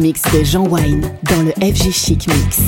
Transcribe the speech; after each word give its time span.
Mix 0.00 0.22
de 0.32 0.42
Jean 0.42 0.66
Wine 0.66 1.02
dans 1.24 1.42
le 1.42 1.52
FG 1.52 1.92
Chic 1.92 2.26
Mix. 2.26 2.58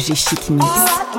FG 0.00 0.50
Mix. 0.50 1.09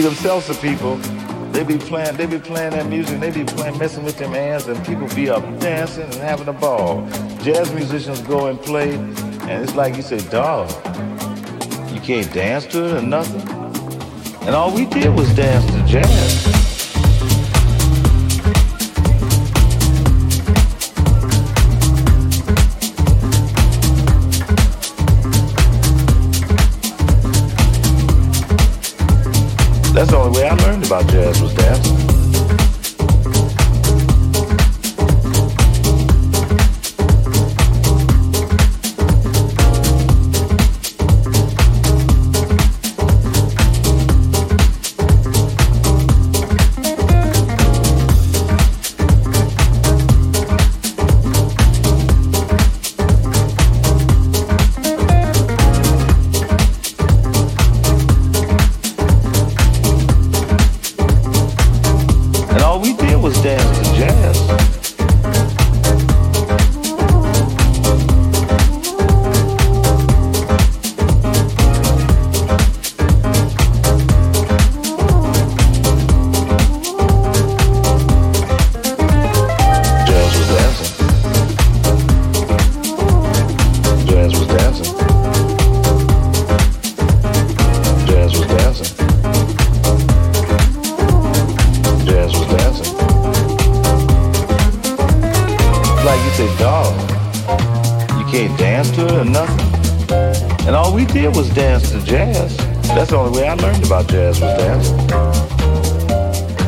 Themselves 0.00 0.46
to 0.46 0.54
people. 0.54 0.96
They 1.52 1.64
be 1.64 1.78
playing, 1.78 2.16
they 2.16 2.26
be 2.26 2.38
playing 2.38 2.72
that 2.72 2.86
music, 2.86 3.20
they 3.20 3.30
be 3.30 3.44
playing, 3.44 3.78
messing 3.78 4.04
with 4.04 4.18
them 4.18 4.32
hands, 4.32 4.66
and 4.68 4.84
people 4.86 5.08
be 5.08 5.28
up 5.28 5.42
dancing 5.60 6.04
and 6.04 6.14
having 6.14 6.48
a 6.48 6.52
ball. 6.52 7.06
Jazz 7.42 7.72
musicians 7.72 8.20
go 8.22 8.46
and 8.46 8.60
play, 8.60 8.94
and 8.94 9.62
it's 9.62 9.74
like 9.74 9.96
you 9.96 10.02
say, 10.02 10.18
dog, 10.28 10.68
you 11.92 12.00
can't 12.00 12.32
dance 12.32 12.66
to 12.66 12.84
it 12.84 13.02
or 13.02 13.02
nothing. 13.02 13.40
And 14.46 14.54
all 14.54 14.72
we 14.74 14.84
did 14.86 15.14
was 15.14 15.34
dance 15.34 15.64
to 15.72 15.84
jazz. 15.86 16.47
That's 29.98 30.12
the 30.12 30.16
only 30.16 30.38
way 30.38 30.48
I 30.48 30.54
learned 30.54 30.86
about 30.86 31.08
jazz 31.08 31.42
was 31.42 31.52
dancing. 31.54 32.07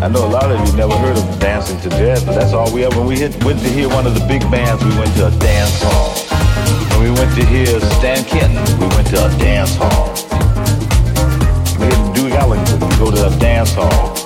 I 0.02 0.08
know 0.08 0.24
a 0.24 0.32
lot 0.32 0.50
of 0.50 0.66
you 0.66 0.72
never 0.78 0.96
heard 0.96 1.18
of 1.18 1.40
dancing 1.40 1.78
to 1.82 1.90
jazz, 1.90 2.24
but 2.24 2.32
that's 2.32 2.54
all 2.54 2.72
we 2.72 2.84
ever. 2.86 2.96
When 2.96 3.06
we 3.06 3.18
hit, 3.18 3.44
went 3.44 3.60
to 3.60 3.68
hear 3.68 3.86
one 3.86 4.06
of 4.06 4.14
the 4.14 4.24
big 4.26 4.40
bands, 4.50 4.82
we 4.82 4.96
went 4.96 5.14
to 5.16 5.26
a 5.26 5.30
dance 5.38 5.82
hall. 5.82 6.16
When 6.96 7.12
we 7.12 7.20
went 7.20 7.36
to 7.36 7.44
hear 7.44 7.66
Stan 8.00 8.24
Kenton, 8.24 8.64
we 8.80 8.86
went 8.96 9.08
to 9.08 9.26
a 9.26 9.28
dance 9.36 9.76
hall. 9.76 10.08
We 11.76 11.84
hit 11.84 12.14
Duke 12.16 12.32
Ellington, 12.32 12.80
we 12.80 12.96
go 12.96 13.10
to 13.10 13.26
a 13.28 13.38
dance 13.38 13.74
hall. 13.74 14.16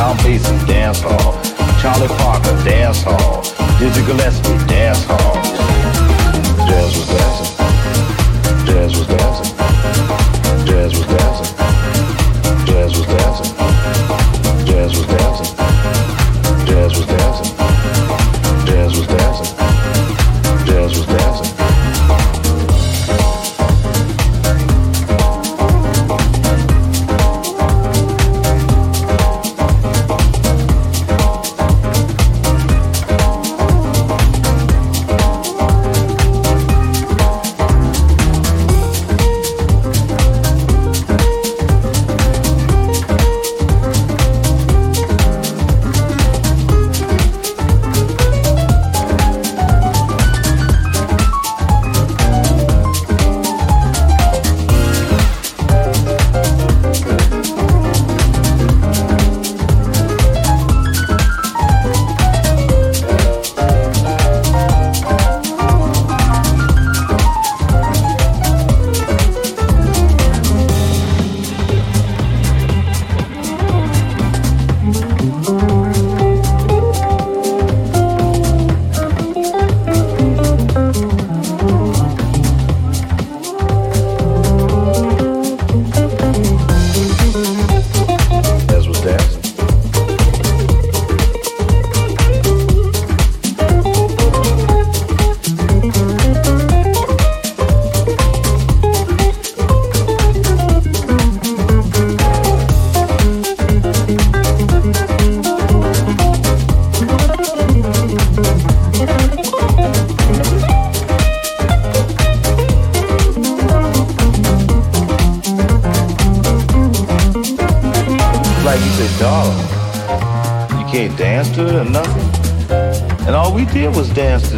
Tom 0.00 0.16
Basie, 0.24 0.66
dance 0.66 1.02
hall. 1.02 1.36
Charlie 1.82 2.08
Parker, 2.08 2.56
dance 2.64 3.02
hall. 3.02 3.42
Dizzy 3.78 4.00
Gillespie, 4.06 4.56
dance 4.66 5.04
hall. 5.04 5.34
Jazz 6.64 6.96
was 6.96 7.06
dancing. 7.06 8.66
Jazz 8.66 8.96
was 8.96 9.06
dancing. 9.06 9.57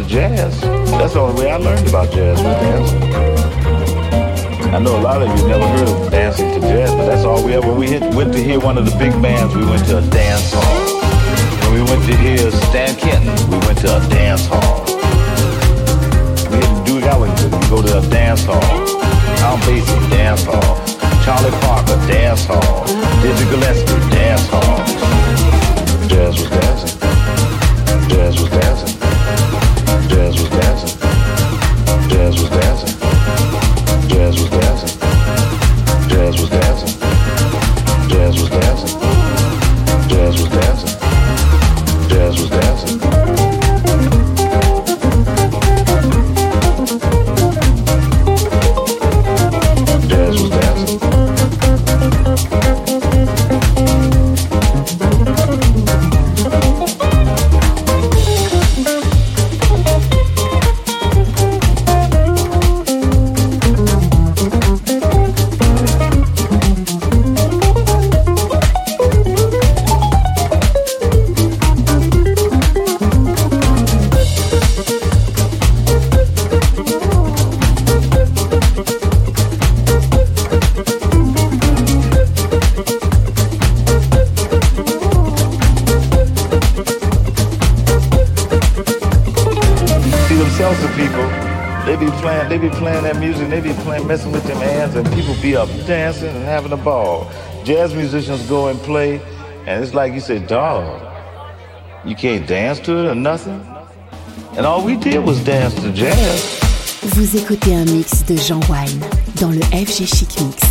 To 0.01 0.07
jazz. 0.07 0.61
That's 0.61 1.13
the 1.13 1.19
only 1.19 1.43
way 1.43 1.51
I 1.51 1.57
learned 1.57 1.87
about 1.87 2.11
jazz 2.11 2.41
was 2.41 2.55
dancing. 2.57 3.03
I 4.73 4.79
know 4.79 4.97
a 4.97 5.03
lot 5.03 5.21
of 5.21 5.27
you 5.29 5.47
never 5.47 5.67
heard 5.67 5.89
of 5.89 6.09
dancing 6.09 6.49
to 6.53 6.59
jazz, 6.59 6.89
but 6.95 7.05
that's 7.05 7.23
all 7.23 7.43
we 7.45 7.53
ever. 7.53 7.67
When 7.67 7.77
we 7.77 7.87
hit, 7.87 8.01
went 8.15 8.33
to 8.33 8.41
hear 8.41 8.59
one 8.59 8.79
of 8.79 8.85
the 8.85 8.97
big 8.97 9.11
bands, 9.21 9.53
we 9.53 9.63
went 9.63 9.85
to 9.89 9.99
a 9.99 10.01
dance 10.09 10.53
hall. 10.53 11.01
When 11.61 11.73
we 11.75 11.83
went 11.83 12.03
to 12.09 12.17
hear 12.17 12.49
Stan 12.49 12.95
Kenton, 12.95 13.35
we 13.51 13.59
went 13.67 13.77
to 13.79 13.97
a 13.97 13.99
dance 14.09 14.47
hall. 14.47 14.85
We 16.49 16.57
hit 16.57 16.85
Duke 16.85 17.03
Ellington, 17.03 17.51
we 17.51 17.67
go 17.69 17.81
to 17.83 17.99
a 17.99 18.01
dance 18.09 18.43
hall. 18.43 18.61
Tom 19.37 19.59
Basie, 19.61 20.09
dance 20.09 20.45
hall. 20.45 20.81
Charlie 21.21 21.51
Parker, 21.61 21.99
dance 22.07 22.45
hall. 22.45 22.85
Dizzy 23.21 23.45
Gillespie, 23.53 24.09
dance 24.09 24.47
hall. 24.49 24.81
Jazz 26.09 26.39
was 26.41 26.49
dancing. 26.49 26.99
Jazz 28.09 28.41
was 28.41 28.49
dancing. 28.49 29.00
Jazz 30.31 30.43
was 30.43 30.49
dancing. 30.49 32.09
Jazz 32.09 32.41
was 32.41 32.49
dancing. 32.49 33.00
Be 92.01 92.11
playing, 92.17 92.49
they 92.49 92.57
be 92.57 92.69
playing 92.69 93.03
that 93.03 93.17
music, 93.17 93.47
they 93.49 93.61
be 93.61 93.73
playing, 93.83 94.07
messing 94.07 94.31
with 94.31 94.43
them 94.45 94.57
hands, 94.57 94.95
and 94.95 95.05
people 95.13 95.35
be 95.39 95.55
up 95.55 95.69
dancing 95.85 96.29
and 96.29 96.43
having 96.43 96.71
a 96.71 96.77
ball. 96.77 97.29
Jazz 97.63 97.93
musicians 97.93 98.41
go 98.49 98.69
and 98.69 98.79
play, 98.79 99.21
and 99.67 99.83
it's 99.83 99.93
like 99.93 100.11
you 100.13 100.19
say, 100.19 100.39
dog, 100.39 100.83
you 102.03 102.15
can't 102.15 102.47
dance 102.47 102.79
to 102.81 102.97
it 102.97 103.05
or 103.11 103.15
nothing. 103.15 103.61
And 104.57 104.65
all 104.65 104.83
we 104.83 104.95
did 104.95 105.23
was 105.23 105.43
dance 105.43 105.75
to 105.75 105.91
jazz. 105.91 106.59
Vous 107.03 107.37
écoutez 107.37 107.75
un 107.75 107.85
mix 107.85 108.25
de 108.25 108.35
Jean 108.35 108.59
Wine 108.69 108.99
dans 109.39 109.51
le 109.51 109.61
FG 109.61 110.05
Chic 110.05 110.41
Mix. 110.41 110.70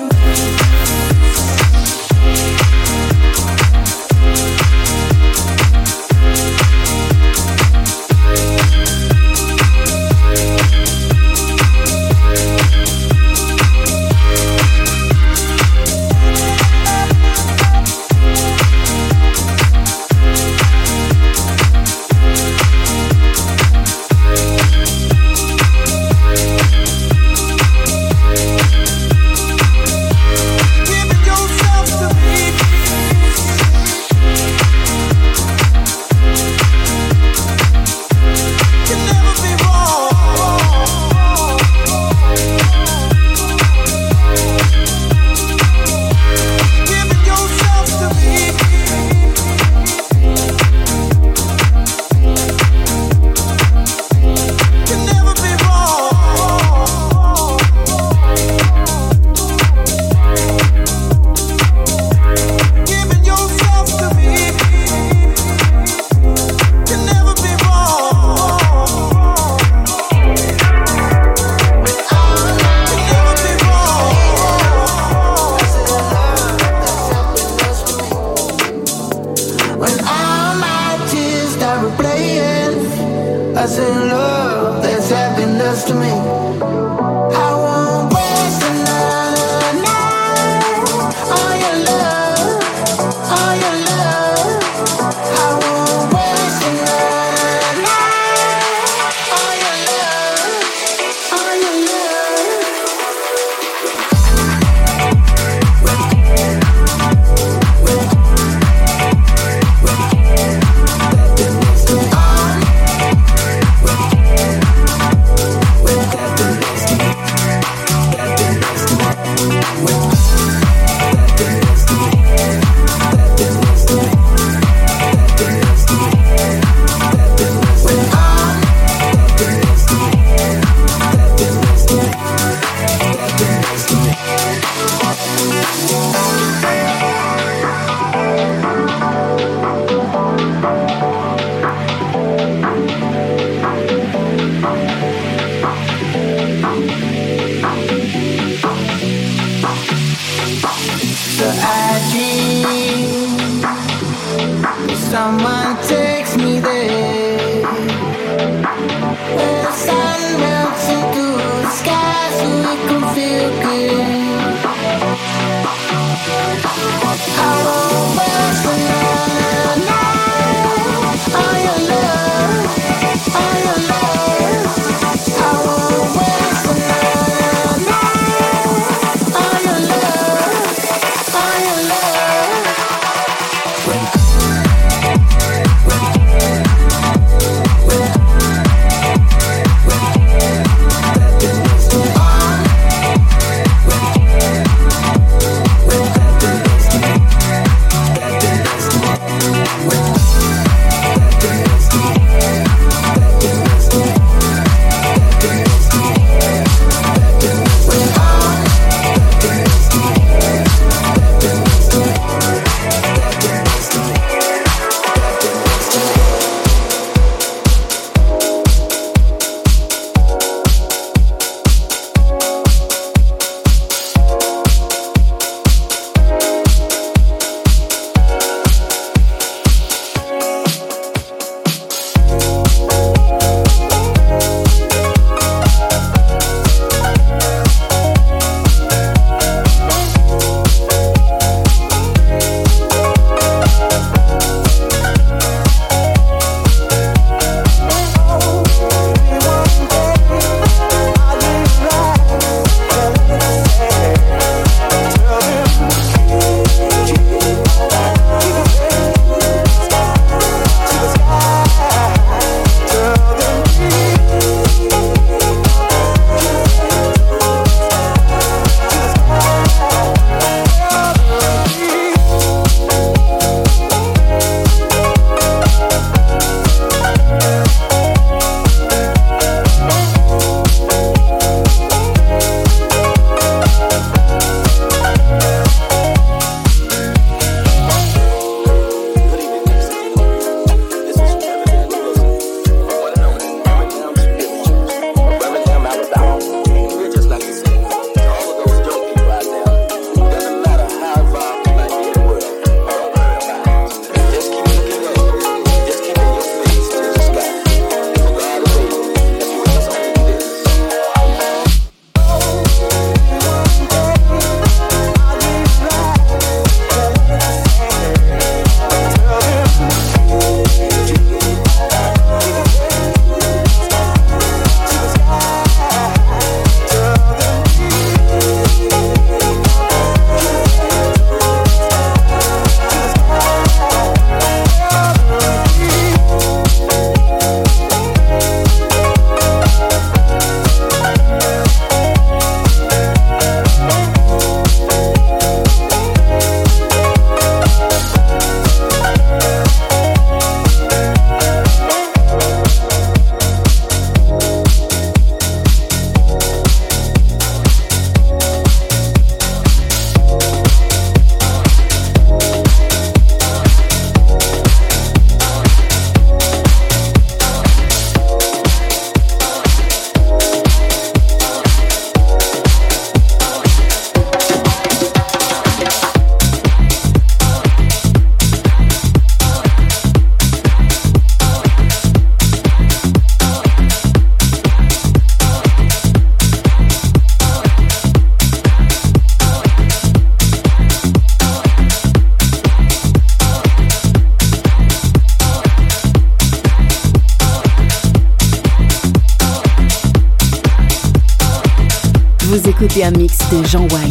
Vous 403.01 403.07
écoutez 403.07 403.15
un 403.15 403.19
mix 403.19 403.37
de 403.49 403.63
Jean 403.63 403.87
Wine 403.95 404.10